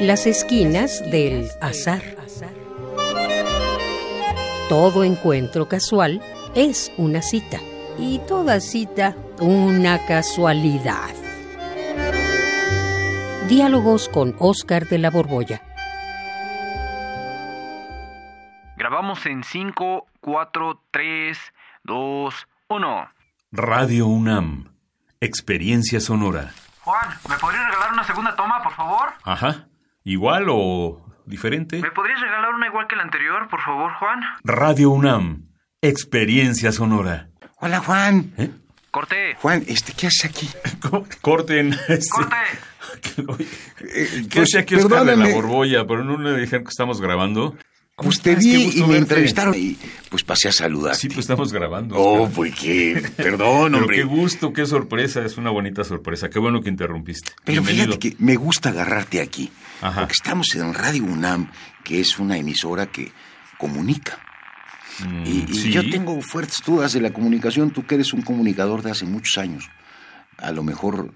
[0.00, 2.02] Las esquinas del azar.
[4.68, 6.22] Todo encuentro casual
[6.54, 7.58] es una cita
[7.98, 11.10] y toda cita una casualidad.
[13.48, 15.62] Diálogos con Oscar de la Borbolla.
[18.76, 21.38] Grabamos en 5, 4, 3,
[21.82, 23.08] 2, 1.
[23.50, 24.72] Radio UNAM.
[25.20, 26.52] Experiencia sonora.
[26.82, 29.08] Juan, ¿me podrías regalar una segunda toma, por favor?
[29.24, 29.67] Ajá.
[30.08, 31.82] ¿Igual o diferente?
[31.82, 34.20] ¿Me podrías regalar una igual que la anterior, por favor, Juan?
[34.42, 35.48] Radio UNAM.
[35.82, 37.28] Experiencia sonora.
[37.60, 38.32] Hola, Juan.
[38.38, 38.48] ¿Eh?
[38.90, 39.34] Corté.
[39.34, 40.48] Juan, este, ¿qué haces aquí?
[41.20, 41.74] Corten.
[41.88, 42.36] este- Corte.
[43.80, 45.86] Eh, ¿Qué pues, hace aquí Oscar de la Borbolla?
[45.86, 47.54] Pero no le dijeron que estamos grabando.
[47.98, 48.96] ¿Cómo Pues te vi y me verte.
[48.98, 49.76] entrevistaron y
[50.08, 50.94] pues pasé a saludar.
[50.94, 51.96] Sí, pues estamos grabando.
[51.98, 53.96] Oh, pues qué, perdón, Pero hombre.
[53.96, 55.24] qué gusto, qué sorpresa.
[55.24, 56.30] Es una bonita sorpresa.
[56.30, 57.32] Qué bueno que interrumpiste.
[57.44, 57.86] Pero Bienvenido.
[57.94, 59.50] fíjate que me gusta agarrarte aquí.
[59.82, 60.02] Ajá.
[60.02, 61.50] Porque estamos en Radio UNAM,
[61.82, 63.10] que es una emisora que
[63.58, 64.20] comunica.
[65.04, 65.72] Mm, Y, y sí.
[65.72, 67.72] yo tengo fuertes dudas de la comunicación.
[67.72, 69.68] Tú que eres un comunicador de hace muchos años.
[70.36, 71.12] A lo mejor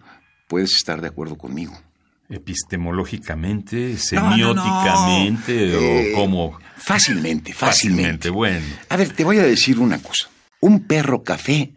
[0.49, 1.81] puedes estar de acuerdo conmigo.
[2.29, 4.63] Epistemológicamente, No, no, no.
[4.63, 6.59] semióticamente, Eh, o como...
[6.77, 8.29] Fácilmente, fácilmente.
[8.31, 8.67] bueno.
[8.89, 10.29] A ver, te voy a decir una cosa.
[10.61, 11.73] Un perro café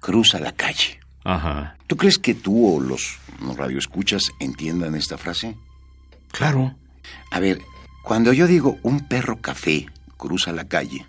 [0.00, 0.98] cruza la calle.
[1.24, 1.76] Ajá.
[1.86, 3.18] ¿Tú crees que tú o los
[3.56, 5.56] radioescuchas entiendan esta frase?
[6.32, 6.76] Claro.
[7.30, 7.60] A ver,
[8.02, 9.86] cuando yo digo un perro café
[10.16, 11.06] cruza la calle,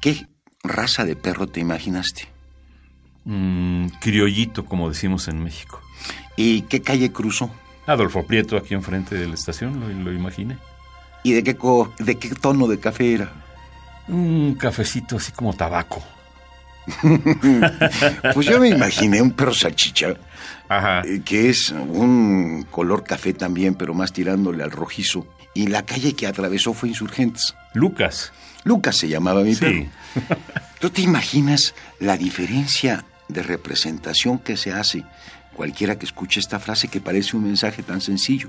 [0.00, 0.26] ¿qué
[0.62, 2.28] raza de perro te imaginaste?
[3.24, 5.80] Mm, criollito, como decimos en México.
[6.42, 7.50] ¿Y qué calle cruzó?
[7.86, 10.56] Adolfo Prieto, aquí enfrente de la estación, lo, lo imaginé.
[11.22, 13.32] ¿Y de qué, co- de qué tono de café era?
[14.08, 16.02] Un cafecito así como tabaco.
[18.34, 20.14] Pues yo me imaginé un perro salchicha,
[20.68, 21.02] Ajá.
[21.04, 25.26] eh, que es un color café también, pero más tirándole al rojizo.
[25.54, 27.54] Y la calle que atravesó fue Insurgentes.
[27.74, 28.32] Lucas.
[28.64, 29.60] Lucas se llamaba mi Sí.
[29.60, 30.38] perro.
[30.80, 35.04] ¿Tú te imaginas la diferencia de representación que se hace
[35.60, 38.48] cualquiera que escuche esta frase que parece un mensaje tan sencillo?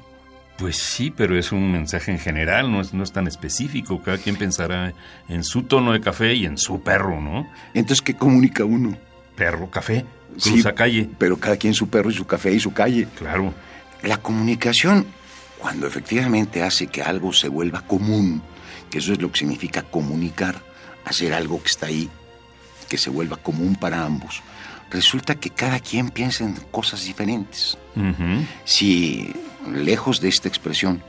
[0.57, 4.01] Pues sí, pero es un mensaje en general, no es, no es tan específico.
[4.01, 4.93] Cada quien pensará
[5.27, 7.49] en su tono de café y en su perro, ¿no?
[7.73, 8.97] Entonces, ¿qué comunica uno?
[9.35, 10.05] Perro, café,
[10.37, 11.09] Sí, cruza calle.
[11.17, 13.09] Pero cada quien su perro y su café y su calle.
[13.17, 13.53] Claro.
[14.03, 15.05] La comunicación,
[15.59, 18.41] cuando efectivamente hace que algo se vuelva común,
[18.89, 20.61] que eso es lo que significa comunicar,
[21.03, 22.09] hacer algo que está ahí,
[22.87, 24.41] que se vuelva común para ambos,
[24.91, 27.77] resulta que cada quien piensa en cosas diferentes.
[28.65, 29.33] Si,
[29.71, 31.01] lejos de esta expresión,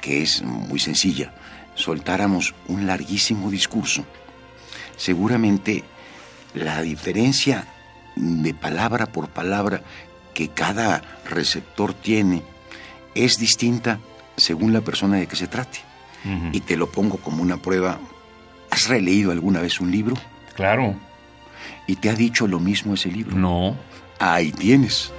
[0.00, 1.34] que es muy sencilla,
[1.74, 4.04] soltáramos un larguísimo discurso,
[4.96, 5.84] seguramente
[6.54, 7.66] la diferencia
[8.14, 9.82] de palabra por palabra
[10.34, 12.42] que cada receptor tiene
[13.14, 13.98] es distinta
[14.36, 15.80] según la persona de que se trate.
[16.52, 17.98] Y te lo pongo como una prueba.
[18.70, 20.14] ¿Has releído alguna vez un libro?
[20.54, 20.94] Claro.
[21.86, 23.36] ¿Y te ha dicho lo mismo ese libro?
[23.36, 23.76] No.
[24.18, 25.12] Ahí tienes.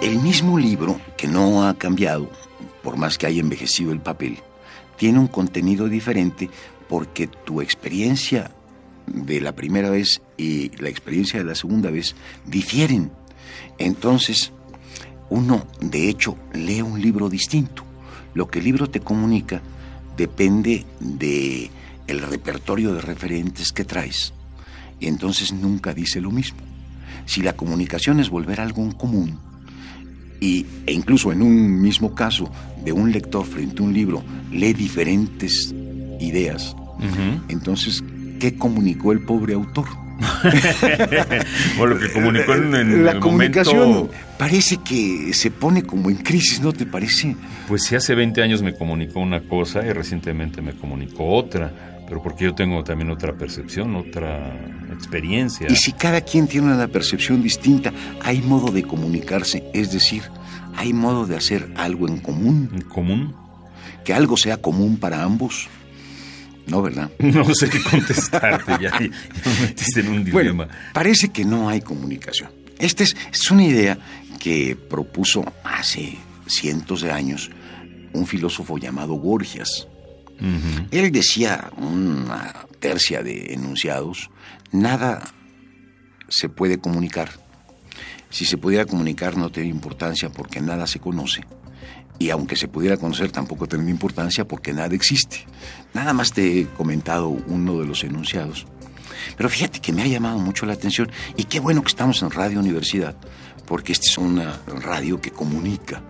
[0.00, 2.30] El mismo libro, que no ha cambiado,
[2.82, 4.38] por más que haya envejecido el papel,
[4.96, 6.48] tiene un contenido diferente
[6.88, 8.50] porque tu experiencia
[9.06, 12.14] de la primera vez y la experiencia de la segunda vez
[12.46, 13.10] difieren.
[13.78, 14.52] Entonces,
[15.30, 17.87] uno, de hecho, lee un libro distinto.
[18.34, 19.62] Lo que el libro te comunica
[20.16, 21.70] depende de
[22.06, 24.32] el repertorio de referentes que traes.
[25.00, 26.58] Y entonces nunca dice lo mismo.
[27.26, 29.38] Si la comunicación es volver algo en común,
[30.40, 32.50] y, e incluso en un mismo caso
[32.84, 34.22] de un lector frente a un libro
[34.52, 35.74] lee diferentes
[36.20, 36.74] ideas,
[37.48, 38.02] entonces,
[38.40, 39.86] ¿qué comunicó el pobre autor?
[41.78, 44.14] Bueno, lo que comunicó en, en la el comunicación momento...
[44.36, 47.36] parece que se pone como en crisis, ¿no te parece?
[47.68, 51.72] Pues si hace 20 años me comunicó una cosa y recientemente me comunicó otra,
[52.08, 54.54] pero porque yo tengo también otra percepción, otra
[54.92, 55.68] experiencia.
[55.70, 57.92] Y si cada quien tiene una percepción distinta,
[58.22, 60.22] hay modo de comunicarse, es decir,
[60.76, 63.34] hay modo de hacer algo en común, ¿En común?
[64.04, 65.68] que algo sea común para ambos.
[66.68, 67.10] No, ¿verdad?
[67.18, 70.64] No sé qué contestarte, ya, ya me metiste en un dilema.
[70.64, 72.50] Bueno, parece que no hay comunicación.
[72.78, 73.98] Esta es, es una idea
[74.38, 76.16] que propuso hace
[76.46, 77.50] cientos de años
[78.12, 79.86] un filósofo llamado Borgias.
[80.40, 80.86] Ujú.
[80.90, 84.30] Él decía una tercia de enunciados,
[84.70, 85.22] nada
[86.28, 87.30] se puede comunicar.
[88.30, 91.44] Si se pudiera comunicar no tiene importancia porque nada se conoce.
[92.18, 95.46] Y aunque se pudiera conocer tampoco tiene importancia porque nada existe.
[95.94, 98.66] Nada más te he comentado uno de los enunciados.
[99.36, 102.30] Pero fíjate que me ha llamado mucho la atención y qué bueno que estamos en
[102.30, 103.16] Radio Universidad,
[103.66, 106.02] porque esta es una radio que comunica.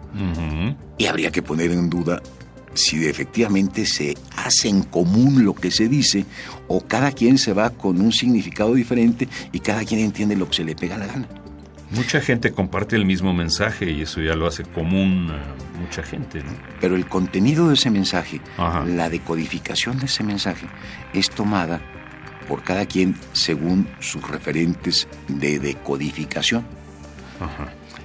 [0.96, 2.22] Y habría que poner en duda
[2.74, 6.24] si efectivamente se hace en común lo que se dice
[6.68, 10.56] o cada quien se va con un significado diferente y cada quien entiende lo que
[10.56, 11.28] se le pega la gana.
[11.90, 16.42] Mucha gente comparte el mismo mensaje y eso ya lo hace común a mucha gente,
[16.42, 16.50] ¿no?
[16.80, 20.66] Pero el contenido de ese mensaje, la decodificación de ese mensaje,
[21.14, 21.80] es tomada
[22.46, 26.64] por cada quien según sus referentes de decodificación.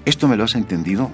[0.06, 1.12] ¿Esto me lo has entendido?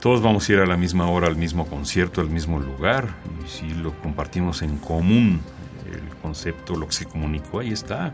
[0.00, 3.16] Todos vamos a ir a la misma hora, al mismo concierto, al mismo lugar.
[3.44, 5.40] Y si lo compartimos en común,
[5.90, 8.12] el concepto, lo que se comunicó, ahí está.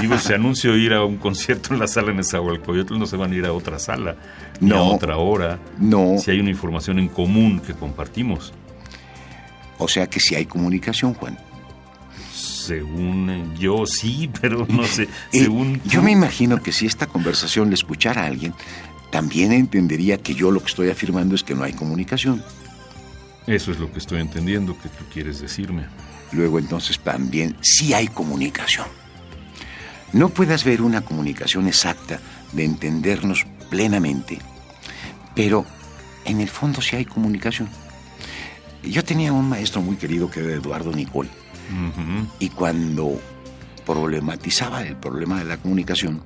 [0.00, 3.32] Digo, si anuncio ir a un concierto en la sala en otros no se van
[3.32, 4.16] a ir a otra sala,
[4.60, 5.58] ni a otra hora.
[5.78, 6.16] No.
[6.18, 8.52] Si hay una información en común que compartimos.
[9.78, 11.38] O sea que si hay comunicación, Juan.
[12.32, 15.08] Según yo sí, pero no sé.
[15.30, 18.54] según yo me imagino que si esta conversación le escuchara a alguien,
[19.10, 22.42] también entendería que yo lo que estoy afirmando es que no hay comunicación.
[23.46, 25.86] Eso es lo que estoy entendiendo que tú quieres decirme.
[26.32, 28.86] Luego entonces también sí hay comunicación.
[30.12, 32.20] No puedas ver una comunicación exacta
[32.52, 34.38] de entendernos plenamente,
[35.34, 35.66] pero
[36.24, 37.68] en el fondo sí hay comunicación.
[38.82, 41.28] Yo tenía un maestro muy querido que era Eduardo Nicol,
[42.38, 43.20] y cuando
[43.86, 46.22] problematizaba el problema de la comunicación,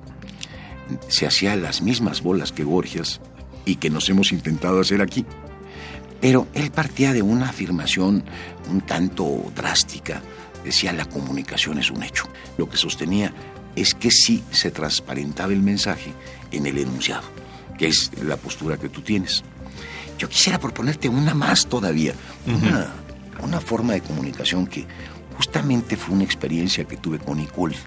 [1.07, 3.21] se hacía las mismas bolas que Borgias
[3.65, 5.25] y que nos hemos intentado hacer aquí.
[6.21, 8.23] Pero él partía de una afirmación
[8.69, 10.21] un tanto drástica.
[10.63, 12.25] Decía, la comunicación es un hecho.
[12.57, 13.33] Lo que sostenía
[13.75, 16.13] es que sí se transparentaba el mensaje
[16.51, 17.23] en el enunciado,
[17.77, 19.43] que es la postura que tú tienes.
[20.17, 22.13] Yo quisiera proponerte una más todavía,
[22.45, 22.93] una,
[23.41, 24.85] una forma de comunicación que
[25.37, 27.77] justamente fue una experiencia que tuve con Nicole.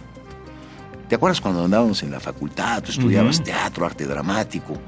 [1.08, 2.82] ¿Te acuerdas cuando andábamos en la facultad?
[2.82, 4.80] Tú estudiabas teatro, arte dramático.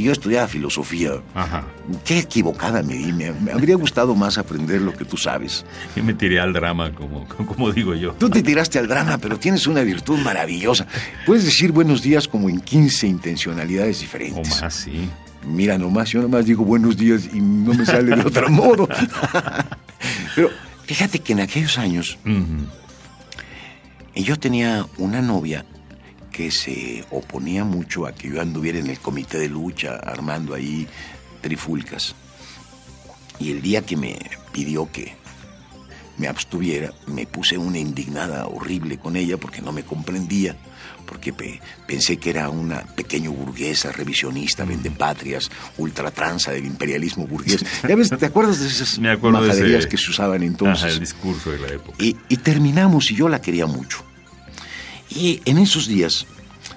[0.00, 1.20] Y yo estudiaba filosofía.
[1.34, 1.62] Ajá.
[2.06, 3.12] Qué equivocada me di.
[3.12, 5.66] Me, habría gustado más aprender lo que tú sabes.
[5.94, 8.12] Yo me tiré al drama, como, como digo yo.
[8.14, 10.86] Tú te tiraste al drama, pero tienes una virtud maravillosa.
[11.26, 14.58] Puedes decir buenos días como en 15 intencionalidades diferentes.
[14.58, 15.10] O más, sí.
[15.46, 18.88] Mira nomás, yo nomás digo buenos días y no me sale de otro modo.
[20.34, 20.48] pero
[20.86, 22.18] fíjate que en aquellos años...
[24.14, 25.66] Y yo tenía una novia
[26.40, 30.88] que se oponía mucho a que yo anduviera en el comité de lucha armando ahí
[31.42, 32.14] trifulcas.
[33.38, 34.18] Y el día que me
[34.50, 35.16] pidió que
[36.16, 40.56] me abstuviera, me puse una indignada horrible con ella porque no me comprendía,
[41.04, 41.34] porque
[41.86, 44.66] pensé que era una pequeña burguesa, revisionista,
[44.96, 47.62] patrias, ultratranza del imperialismo burgués.
[48.18, 50.94] ¿te acuerdas de esas majaderías que se usaban entonces?
[50.94, 52.02] el discurso de la época.
[52.02, 54.09] Y, y terminamos y yo la quería mucho.
[55.10, 56.26] Y en esos días,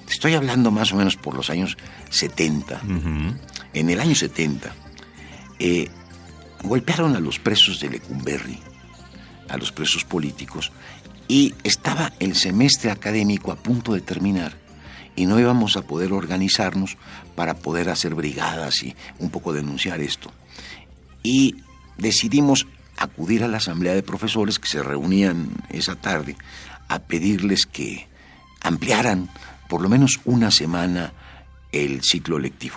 [0.08, 1.76] estoy hablando más o menos por los años
[2.10, 2.82] 70,
[3.72, 4.74] en el año 70,
[5.58, 5.88] eh,
[6.62, 8.58] golpearon a los presos de Lecumberri,
[9.48, 10.72] a los presos políticos,
[11.28, 14.56] y estaba el semestre académico a punto de terminar
[15.16, 16.96] y no íbamos a poder organizarnos
[17.34, 20.32] para poder hacer brigadas y un poco denunciar esto.
[21.22, 21.56] Y
[21.96, 22.66] decidimos
[22.96, 26.36] acudir a la asamblea de profesores que se reunían esa tarde
[26.88, 28.06] a pedirles que
[28.64, 29.30] ampliaran
[29.68, 31.12] por lo menos una semana
[31.70, 32.76] el ciclo lectivo.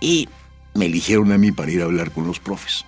[0.00, 0.28] Y
[0.74, 2.84] me eligieron a mí para ir a hablar con los profes.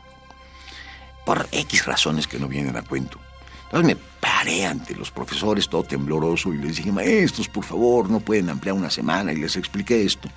[1.24, 3.18] Por X razones que no vienen a cuento.
[3.64, 8.20] Entonces me paré ante los profesores todo tembloroso y les dije, maestros, por favor, no
[8.20, 9.32] pueden ampliar una semana.
[9.32, 10.28] Y les expliqué esto.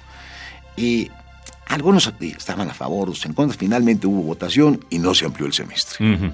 [0.76, 1.10] Y
[1.68, 3.58] algunos estaban a favor, otros en contra.
[3.58, 6.34] Finalmente hubo votación y no se amplió el semestre.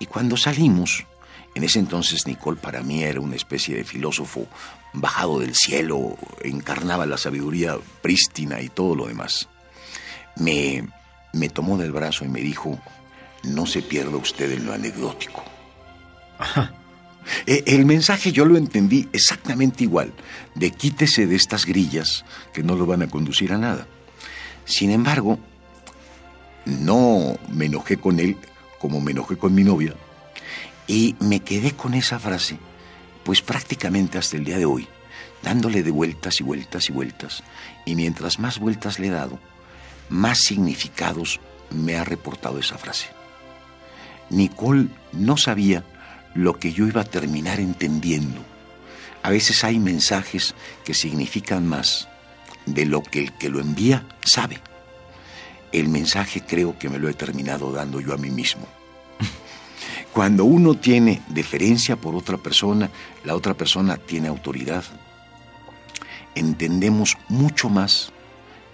[0.00, 1.04] Y cuando salimos,
[1.58, 4.46] en ese entonces Nicole para mí era una especie de filósofo
[4.92, 9.48] bajado del cielo, encarnaba la sabiduría prístina y todo lo demás.
[10.36, 10.88] Me,
[11.32, 12.78] me tomó del brazo y me dijo,
[13.42, 15.42] no se pierda usted en lo anecdótico.
[17.46, 20.14] E, el mensaje yo lo entendí exactamente igual,
[20.54, 22.24] de quítese de estas grillas
[22.54, 23.86] que no lo van a conducir a nada.
[24.64, 25.38] Sin embargo,
[26.64, 28.38] no me enojé con él
[28.78, 29.94] como me enojé con mi novia,
[30.88, 32.58] y me quedé con esa frase,
[33.22, 34.88] pues prácticamente hasta el día de hoy,
[35.42, 37.44] dándole de vueltas y vueltas y vueltas,
[37.84, 39.38] y mientras más vueltas le he dado,
[40.08, 41.38] más significados
[41.70, 43.06] me ha reportado esa frase.
[44.30, 45.84] Nicole no sabía
[46.34, 48.42] lo que yo iba a terminar entendiendo.
[49.22, 50.54] A veces hay mensajes
[50.84, 52.08] que significan más
[52.64, 54.60] de lo que el que lo envía sabe.
[55.72, 58.66] El mensaje creo que me lo he terminado dando yo a mí mismo.
[60.12, 62.90] Cuando uno tiene deferencia por otra persona,
[63.24, 64.84] la otra persona tiene autoridad.
[66.34, 68.12] Entendemos mucho más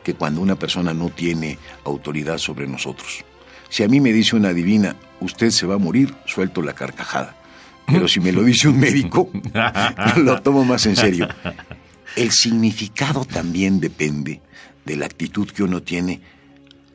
[0.02, 3.24] que cuando una persona no tiene autoridad sobre nosotros.
[3.68, 7.36] Si a mí me dice una divina, usted se va a morir, suelto la carcajada.
[7.86, 9.30] Pero si me lo dice un médico,
[10.16, 11.28] lo tomo más en serio.
[12.16, 14.40] El significado también depende
[14.84, 16.20] de la actitud que uno tiene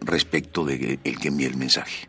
[0.01, 2.07] respecto de el que envía el mensaje.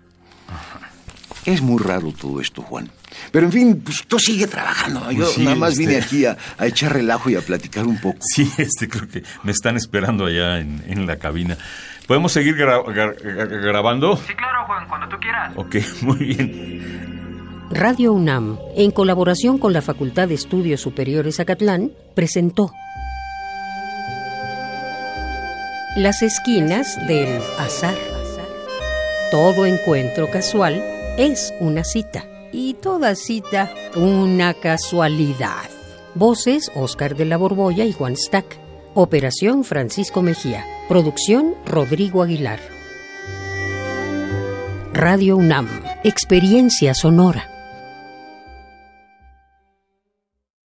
[1.46, 2.90] Es muy raro todo esto, Juan.
[3.32, 5.10] Pero en fin, pues tú sigue trabajando.
[5.10, 7.86] Yo Pues sí, nada más vine este- aquí a, a echar relajo y a platicar
[7.86, 8.18] un poco.
[8.20, 11.56] Sí, este creo que me están esperando allá en, en la cabina.
[12.06, 14.16] ¿Podemos seguir gra- gra- gra- grabando?
[14.16, 15.52] Sí, claro, Juan, cuando tú quieras.
[15.56, 17.68] Ok, muy bien.
[17.70, 22.72] Radio UNAM, en colaboración con la Facultad de Estudios Superiores Acatlán, presentó
[25.96, 27.94] Las esquinas del azar.
[29.30, 30.82] Todo encuentro casual
[31.16, 35.68] es una cita y toda cita una casualidad.
[36.14, 38.58] Voces Oscar de la Borbolla y Juan Stack.
[38.94, 40.64] Operación Francisco Mejía.
[40.88, 42.60] Producción Rodrigo Aguilar.
[44.92, 45.68] Radio UNAM.
[46.02, 47.49] Experiencia sonora.